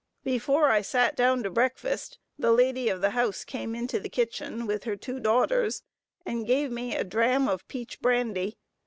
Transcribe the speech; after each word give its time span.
Before 0.23 0.71
I 0.71 0.81
sat 0.81 1.15
down 1.15 1.43
to 1.43 1.51
breakfast, 1.51 2.17
the 2.35 2.51
lady 2.51 2.89
of 2.89 3.01
the 3.01 3.11
house 3.11 3.43
came 3.43 3.75
into 3.75 3.99
the 3.99 4.09
kitchen, 4.09 4.65
with 4.65 4.85
her 4.85 4.95
two 4.95 5.19
daughters, 5.19 5.83
and 6.25 6.47
gave 6.47 6.71
me 6.71 6.95
a 6.95 7.03
dram 7.03 7.47
of 7.47 7.67
peach 7.67 8.01
brandy. 8.01 8.57